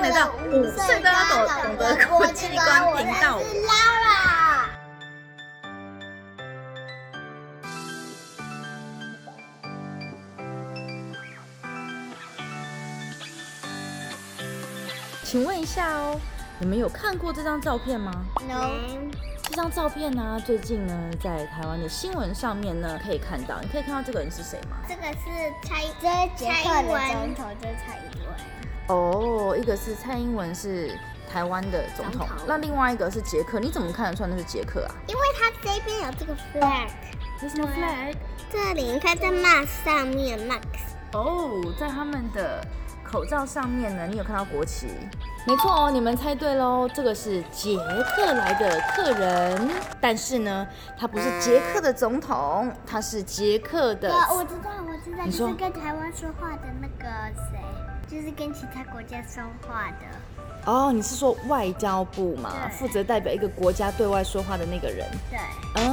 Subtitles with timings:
[0.00, 3.36] 迎来到五岁的阿斗懂得国际观频道。
[3.36, 4.64] 我是 Lara。
[15.22, 16.18] 请问一下哦，
[16.58, 18.10] 你们有看过这张照片吗
[18.48, 18.70] ？No，
[19.42, 24.78] 这张照片呢，最近呢，在台湾的新闻上面呢，可以看到，你可以看到这个人是谁吗？
[24.88, 28.34] 这个是蔡，这是捷克的总统，这是蔡英文。
[28.90, 30.98] 哦，一个是蔡英文是
[31.30, 34.90] 台湾的总统，那另外一个是捷克，你怎么看得出来那是捷克啊？
[35.06, 36.88] 因为它这边有这个 flag，
[37.40, 38.16] 为什么 flag？
[38.50, 40.60] 这里你看在 mask 上面，Max。
[41.12, 42.66] 哦，在他们的
[43.04, 44.88] 口罩上面呢，你有看到国旗？
[45.46, 47.76] 没错哦，你们猜对喽，这个是捷
[48.14, 50.66] 克来的客人，但是呢，
[50.98, 54.10] 他不是捷克的总统，他是捷克的。
[54.10, 57.10] 我我知道，我知道，你是跟台湾说话的那个
[57.50, 57.58] 谁，
[58.06, 60.06] 就是跟其他国家说话的。
[60.66, 62.52] 哦，你是说外交部嘛？
[62.68, 65.06] 对负责代表一个国家对外说话的那个人。
[65.30, 65.38] 对，
[65.76, 65.92] 嗯，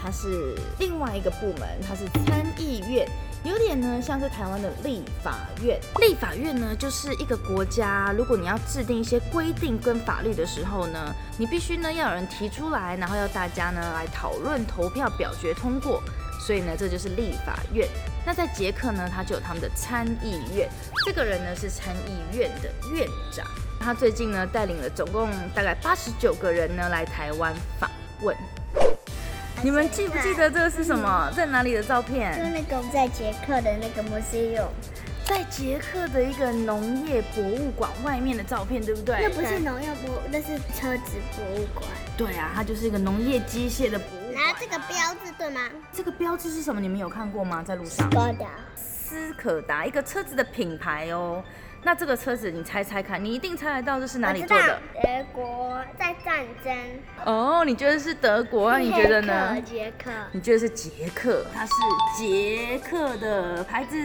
[0.00, 3.08] 他是另外一个部门，他是参议院，
[3.44, 5.80] 有点呢像是台湾的立法院。
[6.00, 16.02] 立法院呢，就是一个国家，如果你要制定一些规定跟法律的时候呢，你必须呢要有人提出来，然后要大家呢来讨论、投票、表决通过。
[16.44, 17.88] 所以呢，这就是立法院。
[18.26, 20.68] 那在捷克呢，他就有他们的参议院，
[21.06, 23.46] 这个人呢是参议院的院长。
[23.80, 28.36] 他最近呢带领了总共大概八十九个人呢来台湾访问。
[29.62, 31.32] 你们记不记得这个是什么？
[31.34, 32.52] 在哪里的照片就片？
[32.52, 34.68] 那个在捷克的那个 museum，
[35.26, 39.16] 在捷克的一个农业博物馆外面的照片，对不对？
[39.22, 41.88] 那不是农业博，那是车子博物馆。
[42.16, 44.23] 对啊，它就是一个农业机械的博物
[44.64, 45.60] 这个标志对吗？
[45.92, 46.80] 这个标志是什么？
[46.80, 47.62] 你们有看过吗？
[47.62, 48.10] 在路上？
[48.10, 48.46] 斯柯达。
[48.74, 51.44] 斯柯达，一个车子的品牌哦。
[51.86, 54.80] 那这个车子，你猜猜看，你一定猜得到这是哪里做的？
[55.02, 56.74] 德国在战争。
[57.26, 58.72] 哦，你觉得是德国？
[58.72, 59.60] 那你觉得呢？
[59.60, 60.10] 捷克。
[60.32, 61.44] 你觉得是捷克？
[61.54, 61.72] 它是
[62.16, 63.96] 捷克的牌子。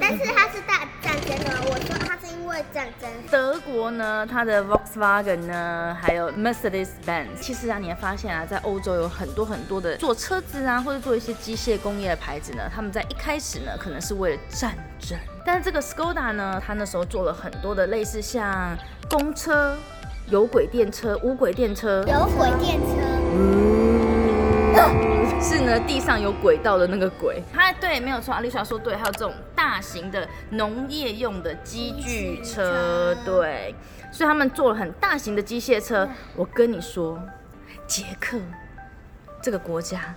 [0.00, 3.10] 但是它是大战争的，我说它是因为战争。
[3.28, 18.76] 德国呢，它的 Volkswagen 呢，还有 Mercedes-Benz，其实啊，你会发现啊，在欧洲有很多很多的做车子啊，或者做一些机械工业的牌子呢，他们在一开始呢，可能是为了战争，但是这个 Skoda 呢，它那时候做了很多的类似像
[19.08, 19.76] 公车、
[20.28, 22.86] 有轨电车、无轨电车，有轨电车。
[25.42, 27.42] 是呢，地上有轨道的那个轨。
[27.52, 33.74] 它对，没有错，阿丽莎说对，还有这种大型的农业用的机具车，对，
[34.12, 36.06] 所以他们做了很大型的机械车。
[36.36, 37.18] 我跟你说，
[37.86, 38.38] 捷克
[39.42, 40.14] 这个国家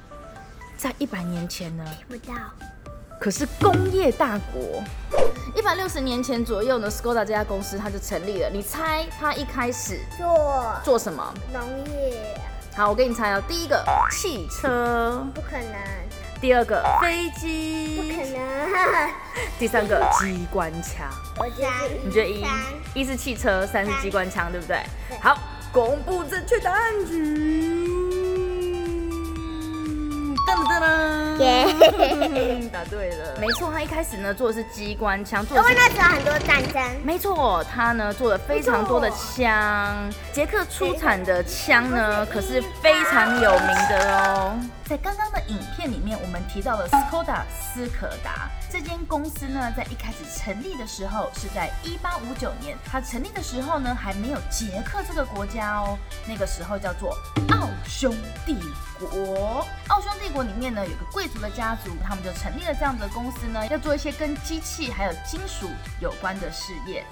[0.75, 2.33] 在一百年前呢，听不到。
[3.23, 4.83] 可是工业大国。
[5.55, 8.49] 一百六十年前左右呢，Skoda 这家公司它就成立了。
[8.51, 11.33] 你猜它一开始做做什么？
[11.53, 12.37] 农业
[12.75, 13.41] 好，我给你猜哦。
[13.47, 15.73] 第一个汽车，不可能，
[16.41, 19.09] 第二个飞机不，可能。
[19.57, 21.09] 第三个机关枪。
[21.37, 21.69] 我觉得
[22.03, 22.43] 你觉得一
[22.93, 24.83] 一是汽车，三是机关枪，对不对？
[25.07, 25.39] 对好，
[25.71, 27.82] 公布正确答案句。
[30.45, 36.81] 噔噔噔耶 答对了，没错，他一开始呢做的是机关枪，做因的是为那时候很多战争。
[37.03, 44.59] 没错，他呢做了非常多的枪，捷克出产的枪呢可是非常有名的哦。
[44.85, 57.17] 在刚刚的影片里面，我们提到了 Skoda 斯柯达这间公司呢，在一开始成立的时候是在一八五九年，它成立的时候呢还没有捷克这个国家哦，那个时候叫做
[57.51, 58.13] 奥匈
[58.45, 58.57] 帝
[58.99, 59.65] 国。
[59.87, 65.69] 奥匈帝国里面呢有个贵族的家族，他们就成立了这样的公司呢，要做一些跟机器还有金属
[66.01, 67.05] 有关的事业。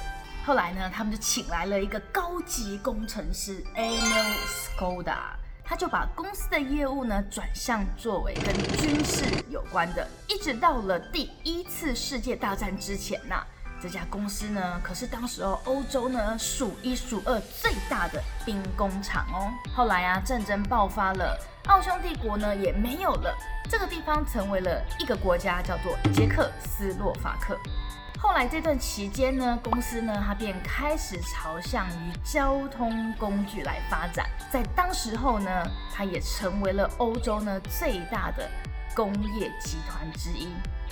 [0.43, 13.45] 后来呢，他们就请来了一个高级工程师 Emil Skoda，他就把公司的业务呢转向作为跟军事有关的，一直到了第一次世界大战之前呐、
[13.81, 19.49] 这家公司呢，可是当时候欧洲呢数一数二最大的兵工厂哦。
[19.75, 21.35] 后来啊，战争爆发了，
[21.65, 23.35] 奥匈帝国呢也没有了，
[23.67, 27.57] 这个地方成为了一个国家，叫做捷克斯洛伐克。
[28.19, 35.49] 后来这段期间呢，公司呢它便开始朝向于交通工具来发展，在当时候呢，
[35.91, 38.47] 它也成为了欧洲呢最大的
[38.93, 40.49] 工业集团之一。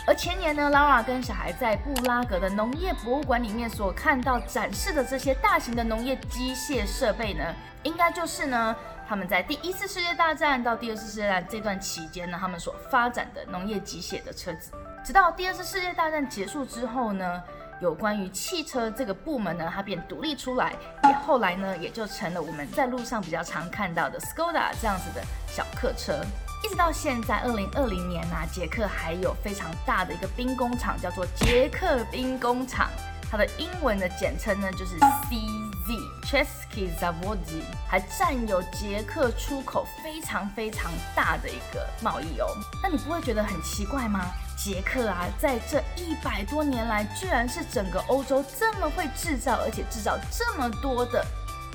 [0.07, 7.43] 而前年呢，Laura 跟小孩在布拉格的农业博物馆里面所看到展示的这些大型的农业机械设备呢，
[7.83, 8.75] 应该就是呢
[9.07, 14.71] 他们在第一次世界大战到第二次世界大战这段期间呢，他们所发展的农业机械的车子。
[15.03, 17.43] 直到第二次世界大战结束之后呢，
[17.79, 20.73] 有关于汽车这个部门呢，它便独立出来，
[21.03, 26.23] 也后来呢，也就成了我们在路上比较常看到的 Skoda 这样子的小客车。
[26.63, 32.89] 一直到现在，二零二零年呢，捷克还有非常大的一个兵工厂，叫做捷克兵工厂。
[33.31, 34.97] 它的英文的简称呢就是
[35.29, 42.47] CZ，Chesky Zavodi，还占有捷克出口非常非常大的一个贸易哦。
[42.81, 44.25] 那你不会觉得很奇怪吗？
[44.57, 51.23] 捷克啊，在这一百多年来，居然是整个欧洲这么会制造，而且制造这么多的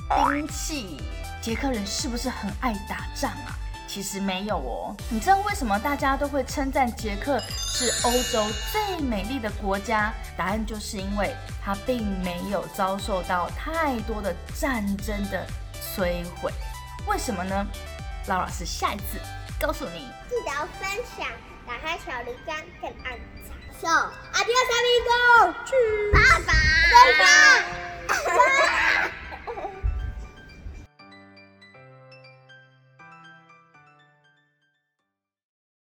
[0.09, 1.01] 兵器。
[1.41, 3.55] 捷克人是不是很爱打仗啊？
[3.87, 10.13] 其实没有哦，你知道为什么大家都会称赞捷克是欧洲最美丽的国家？
[10.35, 11.33] 答案就是因为
[11.63, 15.45] 它并没有遭受到太多的战争的
[15.95, 16.51] 摧毁。
[17.07, 17.65] 为什么呢？
[18.27, 19.19] 老老师下一次
[19.59, 20.09] 告诉你。
[20.29, 21.27] 记得要分享，
[21.65, 23.17] 打开小铃铛，跟按
[23.47, 23.55] 赞。
[23.79, 25.73] So，adios amigo，去，
[26.11, 26.53] 拜拜，
[26.91, 27.84] 拜拜。